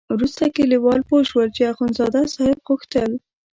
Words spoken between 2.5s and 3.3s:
غوښتل.